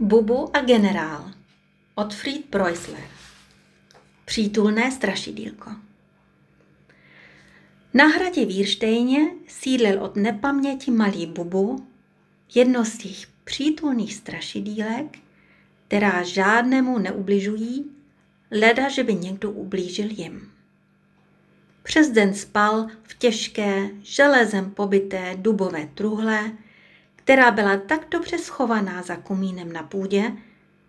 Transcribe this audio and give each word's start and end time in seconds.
Bubu 0.00 0.56
a 0.56 0.60
generál 0.60 1.30
od 1.94 2.14
Fried 2.14 2.44
Preussler 2.44 3.08
Přítulné 4.24 4.90
strašidílko 4.92 5.70
Na 7.94 8.06
hradě 8.06 8.44
Vírštejně 8.44 9.30
sídlil 9.48 10.02
od 10.02 10.16
nepaměti 10.16 10.90
malý 10.90 11.26
Bubu, 11.26 11.86
jedno 12.54 12.84
z 12.84 12.98
těch 12.98 13.26
přítulných 13.44 14.14
strašidílek, 14.14 15.18
která 15.88 16.22
žádnému 16.22 16.98
neubližují, 16.98 17.90
leda, 18.50 18.88
že 18.88 19.04
by 19.04 19.14
někdo 19.14 19.50
ublížil 19.50 20.10
jim. 20.10 20.52
Přes 21.82 22.10
den 22.10 22.34
spal 22.34 22.86
v 23.02 23.18
těžké, 23.18 23.88
železem 24.02 24.70
pobyté 24.70 25.36
dubové 25.36 25.88
truhle, 25.94 26.52
která 27.26 27.50
byla 27.50 27.76
tak 27.76 28.08
dobře 28.10 28.38
schovaná 28.38 29.02
za 29.02 29.16
komínem 29.16 29.72
na 29.72 29.82
půdě, 29.82 30.32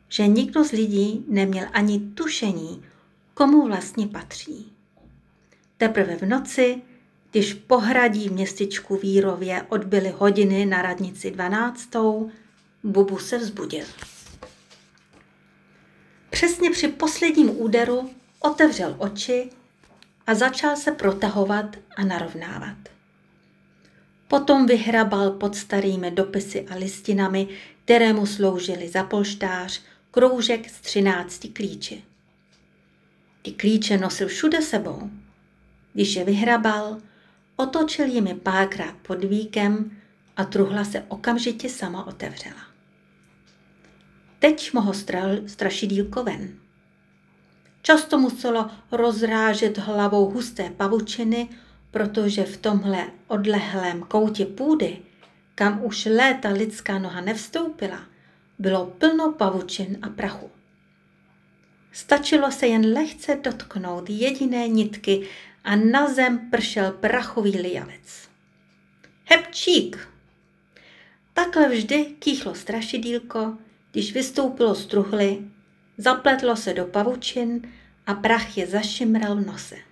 že 0.09 0.27
nikdo 0.27 0.63
z 0.63 0.71
lidí 0.71 1.25
neměl 1.27 1.67
ani 1.73 1.99
tušení, 1.99 2.85
komu 3.34 3.67
vlastně 3.67 4.07
patří. 4.07 4.71
Teprve 5.77 6.15
v 6.15 6.21
noci, 6.21 6.81
když 7.31 7.53
pohradí 7.53 8.29
v 8.29 8.31
městečku 8.31 8.95
Vírově 8.95 9.65
odbyly 9.70 10.13
hodiny 10.17 10.65
na 10.65 10.81
radnici 10.81 11.31
dvanáctou, 11.31 12.31
Bubu 12.84 13.20
se 13.20 13.38
vzbudil. 13.38 13.85
Přesně 16.29 16.71
při 16.71 16.88
posledním 16.88 17.62
úderu 17.62 18.09
otevřel 18.40 18.95
oči 18.98 19.49
a 20.27 20.35
začal 20.35 20.76
se 20.76 20.91
protahovat 20.91 21.76
a 21.95 22.04
narovnávat. 22.04 22.96
Potom 24.27 24.66
vyhrabal 24.66 25.31
pod 25.31 25.55
starými 25.55 26.12
dopisy 26.12 26.68
a 26.68 26.76
listinami, 26.76 27.48
které 27.85 28.13
mu 28.13 28.26
sloužily 28.26 28.90
za 28.90 29.04
polštář, 29.04 29.81
kroužek 30.12 30.70
z 30.70 30.82
třinácti 30.82 31.48
klíči. 31.48 32.04
Ty 33.41 33.51
klíče 33.51 33.98
nosil 33.98 34.27
všude 34.27 34.62
sebou. 34.62 35.10
Když 35.93 36.16
je 36.16 36.26
vyhrabal, 36.26 36.98
otočil 37.55 38.05
jimi 38.05 38.35
párkrát 38.35 38.96
pod 39.07 39.24
víkem 39.24 39.91
a 40.38 40.46
truhla 40.46 40.84
se 40.84 41.04
okamžitě 41.07 41.70
sama 41.70 42.07
otevřela. 42.07 42.62
Teď 44.40 44.73
mohl 44.73 44.94
strašidílko 45.48 46.23
ven. 46.23 46.49
Často 47.82 48.20
muselo 48.20 48.70
rozrážet 48.91 49.77
hlavou 49.77 50.32
husté 50.32 50.70
pavučiny, 50.70 51.49
protože 51.98 52.43
v 52.43 52.57
tomhle 52.57 53.07
odlehlém 53.27 54.01
koutě 54.01 54.45
půdy, 54.45 54.98
kam 55.55 55.85
už 55.85 56.05
léta 56.05 56.49
lidská 56.49 56.99
noha 56.99 57.21
nevstoupila, 57.21 57.99
bylo 58.59 58.85
plno 58.85 59.31
pavučin 59.31 59.98
a 60.01 60.09
prachu. 60.09 60.51
Stačilo 61.91 62.51
se 62.51 62.67
jen 62.67 62.93
lehce 62.93 63.35
dotknout 63.35 64.09
jediné 64.09 64.67
nitky 64.67 65.28
a 65.63 65.75
na 65.75 66.13
zem 66.13 66.50
pršel 66.50 66.91
prachový 66.91 67.62
lijavec. 67.62 68.29
Hepčík! 69.25 70.09
Takhle 71.34 71.69
vždy 71.69 72.06
kýchlo 72.06 72.56
strašidílko, 72.56 73.57
když 73.91 74.13
vystoupilo 74.13 74.75
z 74.75 74.85
truhly, 74.85 75.39
zapletlo 75.97 76.56
se 76.56 76.73
do 76.73 76.85
pavučin 76.85 77.61
a 78.06 78.13
prach 78.13 78.57
je 78.57 78.67
zašimral 78.67 79.35
v 79.35 79.45
nose. 79.45 79.88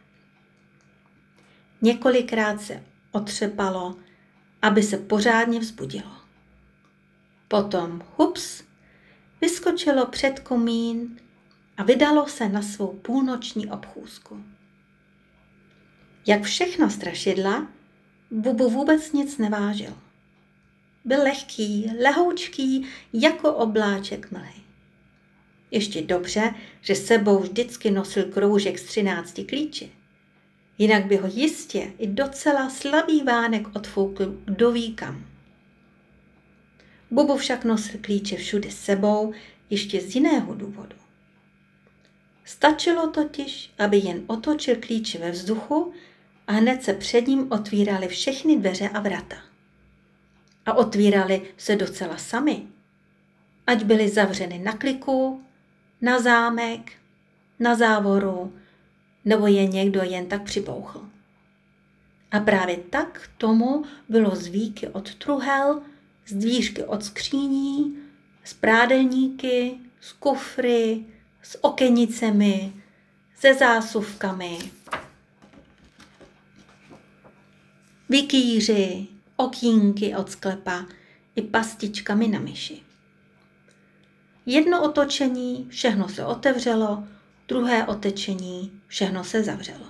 Několikrát 1.86 2.62
se 2.62 2.84
otřepalo, 3.12 3.96
aby 4.62 4.84
se 4.84 4.98
pořádně 4.98 5.60
vzbudilo. 5.60 6.12
Potom 7.48 8.04
hups, 8.16 8.64
vyskočilo 9.42 10.06
před 10.06 10.40
komín 10.40 11.20
a 11.78 11.84
vydalo 11.84 12.28
se 12.28 12.50
na 12.50 12.62
svou 12.62 12.88
půlnoční 12.88 13.68
obchůzku. 13.68 14.44
Jak 16.28 16.44
všechno 16.44 16.90
strašidla, 16.90 17.68
Bubu 18.32 18.70
vůbec 18.70 19.12
nic 19.12 19.38
nevážil. 19.38 19.94
Byl 21.06 21.24
lehký, 21.24 21.92
lehoučký, 22.04 22.88
jako 23.14 23.54
obláček 23.54 24.32
mlhy. 24.32 24.62
Ještě 25.72 26.02
dobře, 26.02 26.54
že 26.82 26.96
sebou 26.96 27.40
vždycky 27.40 27.92
nosil 27.92 28.24
kroužek 28.24 28.80
z 28.80 28.84
třinácti 28.84 29.44
klíči. 29.44 29.92
Jinak 30.78 31.06
by 31.06 31.18
ho 31.18 31.28
jistě 31.28 31.92
i 31.98 32.08
docela 32.08 32.70
slabý 32.70 33.24
vánek 33.24 33.76
odfoukl 33.76 34.38
kdo 34.46 34.72
ví 34.72 34.94
kam. 34.94 35.26
Bubu 37.12 37.38
však 37.38 37.66
nosil 37.66 38.00
klíče 38.02 38.38
všude 38.38 38.72
sebou, 38.72 39.34
ještě 39.70 40.02
z 40.02 40.16
jiného 40.16 40.56
důvodu. 40.56 40.96
Stačilo 42.46 43.08
totiž, 43.08 43.74
aby 43.78 43.98
jen 43.98 44.24
otočil 44.28 44.76
klíče 44.80 45.20
ve 45.20 45.32
vzduchu 45.32 45.94
a 46.48 46.52
hned 46.52 46.84
se 46.84 46.94
před 46.94 47.28
ním 47.28 47.52
otvíraly 47.52 48.08
všechny 48.08 48.58
dveře 48.58 48.90
a 48.90 49.00
vrata. 49.00 49.36
A 50.66 50.74
otvíraly 50.74 51.42
se 51.58 51.76
docela 51.76 52.18
sami, 52.18 52.68
ať 53.68 53.84
byly 53.84 54.10
zavřeny 54.10 54.60
na 54.60 54.74
kliku, 54.74 55.44
na 56.02 56.20
zámek, 56.20 56.92
na 57.60 57.76
závoru, 57.76 58.54
nebo 59.26 59.48
je 59.48 59.68
někdo 59.68 60.04
jen 60.04 60.26
tak 60.26 60.44
připouchl. 60.44 61.10
A 62.32 62.40
právě 62.40 62.78
tak 62.78 63.30
tomu 63.38 63.86
bylo 64.10 64.36
z 64.36 64.48
víky 64.48 64.88
od 64.88 65.16
truhel, 65.16 65.82
z 66.28 66.34
dvířky 66.34 66.84
od 66.84 67.04
skříní, 67.04 67.98
z 68.44 68.54
prádelníky, 68.54 69.78
z 70.02 70.12
kufry, 70.12 71.06
s 71.42 71.64
okenicemi, 71.64 72.74
se 73.36 73.54
zásuvkami, 73.54 74.60
vikýři, 78.10 79.08
okýnky 79.36 80.16
od 80.16 80.32
sklepa 80.32 80.86
i 81.36 81.42
pastičkami 81.42 82.28
na 82.28 82.40
myši. 82.40 82.82
Jedno 84.46 84.84
otočení, 84.84 85.68
všechno 85.70 86.10
se 86.10 86.26
otevřelo, 86.26 87.04
druhé 87.48 87.86
otečení, 87.86 88.82
všechno 88.88 89.24
se 89.24 89.44
zavřelo. 89.44 89.86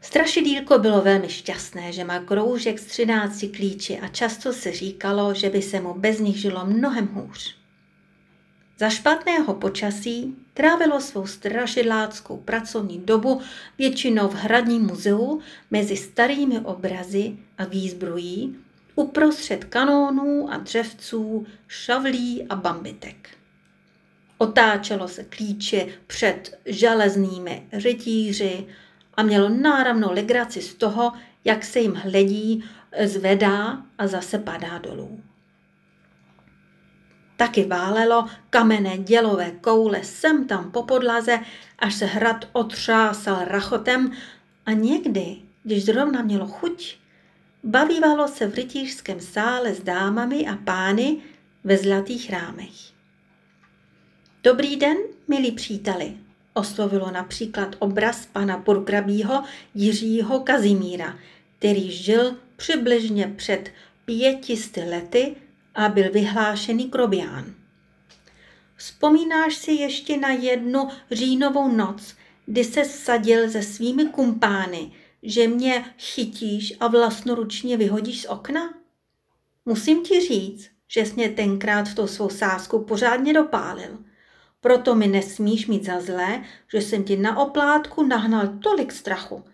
Strašidílko 0.00 0.78
bylo 0.78 1.02
velmi 1.02 1.28
šťastné, 1.28 1.92
že 1.92 2.04
má 2.04 2.18
kroužek 2.18 2.78
z 2.78 2.84
třinácti 2.84 3.48
klíči 3.48 3.98
a 3.98 4.08
často 4.08 4.52
se 4.52 4.72
říkalo, 4.72 5.34
že 5.34 5.50
by 5.50 5.62
se 5.62 5.80
mu 5.80 5.94
bez 5.94 6.18
nich 6.18 6.36
žilo 6.36 6.66
mnohem 6.66 7.06
hůř. 7.06 7.56
Za 8.78 8.88
špatného 8.90 9.54
počasí 9.54 10.36
trávilo 10.54 11.00
svou 11.00 11.26
strašidláckou 11.26 12.36
pracovní 12.36 12.98
dobu 12.98 13.40
většinou 13.78 14.28
v 14.28 14.34
hradním 14.34 14.82
muzeu 14.82 15.40
mezi 15.70 15.96
starými 15.96 16.60
obrazy 16.60 17.36
a 17.58 17.64
výzbrojí, 17.64 18.56
uprostřed 18.94 19.64
kanónů 19.64 20.52
a 20.52 20.56
dřevců, 20.56 21.46
šavlí 21.68 22.46
a 22.48 22.56
bambitek. 22.56 23.37
Otáčelo 24.38 25.08
se 25.08 25.24
klíče 25.24 25.86
před 26.06 26.58
železnými 26.66 27.66
rytíři 27.72 28.66
a 29.14 29.22
mělo 29.22 29.48
náramnou 29.48 30.12
legraci 30.12 30.62
z 30.62 30.74
toho, 30.74 31.12
jak 31.44 31.64
se 31.64 31.80
jim 31.80 31.94
hledí, 31.94 32.64
zvedá 33.04 33.82
a 33.98 34.06
zase 34.06 34.38
padá 34.38 34.78
dolů. 34.78 35.20
Taky 37.36 37.64
válelo 37.64 38.26
kamenné 38.50 38.98
dělové 38.98 39.50
koule 39.50 40.04
sem 40.04 40.46
tam 40.46 40.70
po 40.70 40.82
podlaze, 40.82 41.38
až 41.78 41.94
se 41.94 42.06
hrad 42.06 42.44
otřásal 42.52 43.44
rachotem 43.44 44.12
a 44.66 44.72
někdy, 44.72 45.36
když 45.62 45.84
zrovna 45.84 46.22
mělo 46.22 46.46
chuť, 46.46 46.96
bavívalo 47.64 48.28
se 48.28 48.46
v 48.46 48.54
rytířském 48.54 49.20
sále 49.20 49.74
s 49.74 49.82
dámami 49.82 50.46
a 50.46 50.56
pány 50.56 51.16
ve 51.64 51.76
zlatých 51.76 52.30
rámech. 52.30 52.97
Dobrý 54.48 54.76
den, 54.76 54.96
milí 55.28 55.52
příteli, 55.52 56.16
oslovilo 56.54 57.10
například 57.10 57.76
obraz 57.78 58.26
pana 58.26 58.58
Burgrabího 58.58 59.44
Jiřího 59.74 60.40
Kazimíra, 60.40 61.18
který 61.58 61.90
žil 61.90 62.36
přibližně 62.56 63.34
před 63.36 63.70
pětisty 64.04 64.80
lety 64.80 65.36
a 65.74 65.88
byl 65.88 66.12
vyhlášený 66.12 66.90
krobián. 66.90 67.54
Vzpomínáš 68.76 69.54
si 69.54 69.72
ještě 69.72 70.16
na 70.16 70.28
jednu 70.30 70.88
říjnovou 71.10 71.72
noc, 71.72 72.14
kdy 72.46 72.64
se 72.64 72.84
sadil 72.84 73.50
se 73.50 73.62
svými 73.62 74.04
kumpány, 74.04 74.92
že 75.22 75.48
mě 75.48 75.84
chytíš 75.98 76.74
a 76.80 76.86
vlastnoručně 76.86 77.76
vyhodíš 77.76 78.22
z 78.22 78.26
okna? 78.26 78.74
Musím 79.66 80.02
ti 80.02 80.20
říct, 80.20 80.70
že 80.88 81.00
jsi 81.00 81.14
mě 81.14 81.28
tenkrát 81.28 81.94
tou 81.94 82.06
svou 82.06 82.28
sáskou 82.28 82.84
pořádně 82.84 83.32
dopálil. 83.32 84.07
Proto 84.60 84.94
mi 84.94 85.06
nesmíš 85.06 85.66
mít 85.66 85.84
za 85.84 86.00
zlé, 86.00 86.44
že 86.72 86.78
jsem 86.78 87.04
ti 87.04 87.16
na 87.16 87.38
oplátku 87.38 88.02
nahnal 88.02 88.48
tolik 88.48 88.92
strachu. 88.92 89.44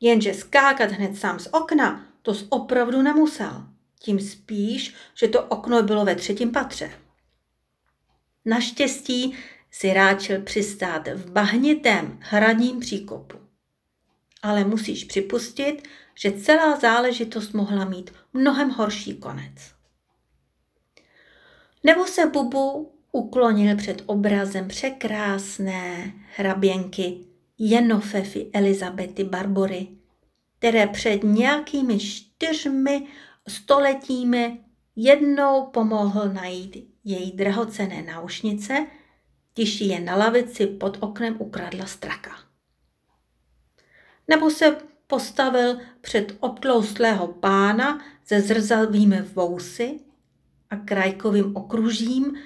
Jenže 0.00 0.34
skákat 0.34 0.90
hned 0.90 1.16
sám 1.16 1.38
z 1.38 1.48
okna, 1.52 2.06
to 2.22 2.34
jsi 2.34 2.46
opravdu 2.48 3.02
nemusel. 3.02 3.66
tím 4.00 4.20
spíš, 4.20 4.94
že 5.14 5.28
to 5.28 5.42
okno 5.44 5.82
bylo 5.82 6.04
ve 6.04 6.14
třetím 6.14 6.52
patře. 6.52 6.90
Naštěstí 8.44 9.34
si 9.70 9.92
ráčil 9.92 10.42
přistát 10.42 11.08
v 11.08 11.30
bahnitém 11.30 12.18
hradním 12.22 12.80
příkopu. 12.80 13.38
Ale 14.42 14.64
musíš 14.64 15.04
připustit, 15.04 15.88
že 16.14 16.32
celá 16.32 16.76
záležitost 16.76 17.52
mohla 17.52 17.84
mít 17.84 18.12
mnohem 18.32 18.70
horší 18.70 19.16
konec. 19.16 19.74
Nebo 21.84 22.06
se 22.06 22.26
Bubu 22.26 22.97
uklonil 23.12 23.76
před 23.76 24.02
obrazem 24.06 24.68
překrásné 24.68 26.12
hraběnky 26.36 27.18
Jenofefy 27.58 28.50
Elizabety 28.52 29.24
Barbory, 29.24 29.88
které 30.58 30.86
před 30.86 31.24
nějakými 31.24 31.98
čtyřmi 31.98 33.06
stoletími 33.48 34.60
jednou 34.96 35.66
pomohl 35.66 36.28
najít 36.32 36.76
její 37.04 37.32
drahocené 37.32 38.02
náušnice, 38.02 38.86
když 39.54 39.80
je 39.80 40.00
na 40.00 40.16
lavici 40.16 40.66
pod 40.66 40.96
oknem 41.00 41.36
ukradla 41.38 41.86
straka. 41.86 42.30
Nebo 44.28 44.50
se 44.50 44.76
postavil 45.06 45.78
před 46.00 46.36
obtloustlého 46.40 47.26
pána 47.26 48.04
se 48.24 48.40
zrzavými 48.40 49.22
vousy 49.22 50.00
a 50.70 50.76
krajkovým 50.76 51.56
okružím 51.56 52.36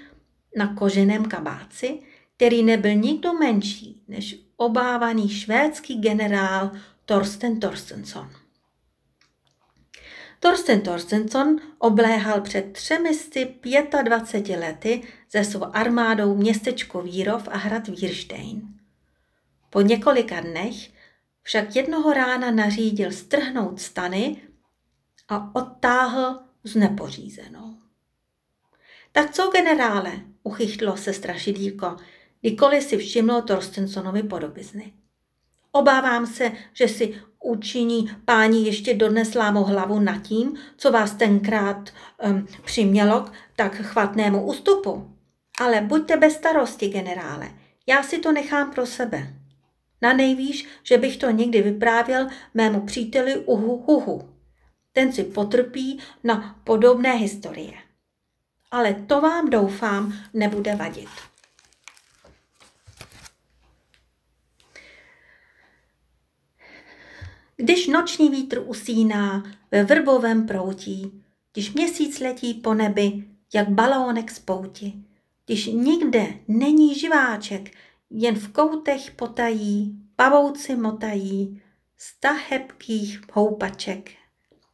na 0.56 0.74
koženém 0.74 1.24
kabáci, 1.24 1.98
který 2.36 2.62
nebyl 2.62 2.94
nikdo 2.94 3.32
menší 3.32 4.02
než 4.08 4.36
obávaný 4.56 5.28
švédský 5.28 6.00
generál 6.00 6.70
Torsten 7.04 7.60
Torstensson. 7.60 8.30
Torsten 10.40 10.80
Torstensson 10.80 11.56
obléhal 11.78 12.40
před 12.40 12.72
325 12.72 14.56
lety 14.56 15.02
ze 15.30 15.44
svou 15.44 15.76
armádou 15.76 16.34
městečko 16.34 17.02
Vírov 17.02 17.48
a 17.48 17.56
hrad 17.56 17.88
Vírštejn. 17.88 18.62
Po 19.70 19.80
několika 19.80 20.40
dnech 20.40 20.74
však 21.42 21.76
jednoho 21.76 22.12
rána 22.12 22.50
nařídil 22.50 23.12
strhnout 23.12 23.80
stany 23.80 24.36
a 25.28 25.54
odtáhl 25.54 26.40
z 26.64 26.76
nepořízenou. 26.76 27.76
Tak 29.12 29.30
co, 29.30 29.50
generále, 29.50 30.12
uchychtlo 30.42 30.96
se 30.96 31.12
strašidílko, 31.12 31.96
kdykoliv 32.40 32.82
si 32.82 32.96
všimlo 32.96 33.42
Torstensonovi 33.42 34.22
podobizny. 34.22 34.92
Obávám 35.72 36.26
se, 36.26 36.52
že 36.72 36.88
si 36.88 37.14
učiní 37.44 38.10
páni 38.24 38.66
ještě 38.66 38.94
dodnes 38.94 39.34
mou 39.50 39.64
hlavu 39.64 40.00
nad 40.00 40.22
tím, 40.22 40.54
co 40.76 40.92
vás 40.92 41.14
tenkrát 41.14 41.90
um, 42.24 42.46
přimělo 42.64 43.20
k 43.20 43.32
tak 43.56 43.74
chvatnému 43.74 44.46
ústupu. 44.46 45.16
Ale 45.60 45.80
buďte 45.80 46.16
bez 46.16 46.34
starosti, 46.34 46.88
generále, 46.88 47.50
já 47.86 48.02
si 48.02 48.18
to 48.18 48.32
nechám 48.32 48.70
pro 48.70 48.86
sebe. 48.86 49.34
Na 50.02 50.12
nejvíš, 50.12 50.68
že 50.82 50.98
bych 50.98 51.16
to 51.16 51.30
někdy 51.30 51.62
vyprávěl 51.62 52.26
mému 52.54 52.80
příteli 52.80 53.36
Uhu 53.36 53.76
Huhu. 53.86 54.28
Ten 54.92 55.12
si 55.12 55.24
potrpí 55.24 55.98
na 56.24 56.60
podobné 56.64 57.12
historie. 57.12 57.72
Ale 58.72 58.94
to 58.94 59.20
vám 59.20 59.50
doufám 59.50 60.14
nebude 60.34 60.74
vadit. 60.74 61.08
Když 67.56 67.86
noční 67.86 68.30
vítr 68.30 68.62
usíná 68.66 69.42
ve 69.70 69.84
vrbovém 69.84 70.46
proutí, 70.46 71.24
když 71.52 71.72
měsíc 71.72 72.20
letí 72.20 72.54
po 72.54 72.74
nebi, 72.74 73.24
jak 73.54 73.68
balónek 73.68 74.30
z 74.30 74.38
pouti, 74.38 74.92
když 75.46 75.66
nikde 75.66 76.26
není 76.48 76.98
živáček, 76.98 77.70
jen 78.10 78.34
v 78.34 78.52
koutech 78.52 79.10
potají, 79.10 79.98
pavouci 80.16 80.76
motají, 80.76 81.62
sta 81.98 82.32
hebkých 82.32 83.20
houpaček 83.32 84.10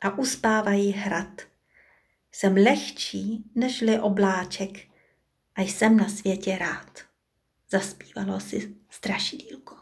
a 0.01 0.19
uspávají 0.19 0.93
hrad. 0.93 1.29
Jsem 2.39 2.57
lehčí 2.57 3.45
nežli 3.55 4.01
obláček 4.01 4.89
a 5.55 5.63
jsem 5.63 5.97
na 5.97 6.09
světě 6.09 6.59
rád. 6.59 6.99
Zaspívalo 7.71 8.41
si 8.41 8.77
strašidílko. 8.91 9.78